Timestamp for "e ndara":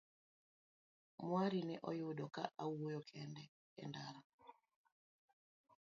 3.83-4.21